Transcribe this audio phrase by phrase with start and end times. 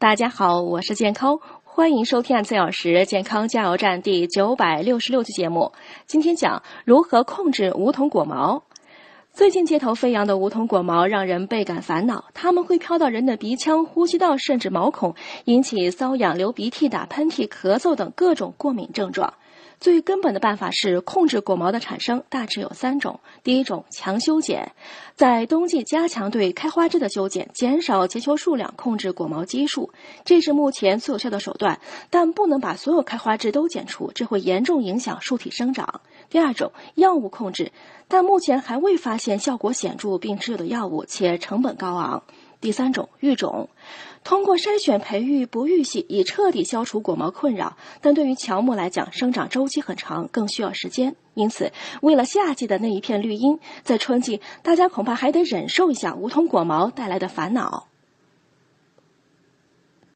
[0.00, 5.70] 大家好，我是健康，欢迎收听《四小时健康加油站》第九百六十六期节目。
[6.06, 8.62] 今天讲如何控制梧桐果毛。
[9.30, 19.34] 最近街头飞扬的梧桐果毛让人倍感烦恼，它们会飘到人的鼻腔、呼吸道，甚至毛孔，引起瘙痒、流鼻涕、打喷嚏、咳嗽等各种过敏症状。
[19.80, 23.18] 最根本的办法是控制果毛的产生，大致有三种。
[23.42, 24.72] 第一种，强修剪，
[25.14, 29.90] 在冬季加强对开花枝的修剪，减少结球数量，控制果毛基数，
[30.22, 31.80] 这是目前最有效的手段。
[32.10, 36.02] 但不能把所有开花枝都剪除，这会严重影响树体生长。
[36.28, 37.72] 第二种，药物控制，
[38.06, 42.22] 但目前还未发现效果显著并持有的药物，且成本高昂。
[42.60, 43.70] 第三种育种，
[44.22, 47.76] 通过筛选培育不育系，以彻底消除果毛困扰。
[48.00, 51.16] 但对于乔木来讲，生长周期很长，更需要时间。
[51.34, 57.89] 因此，为了夏季的那一片绿荫，在春季大家恐怕还得忍受一下梧桐果毛带来的烦恼。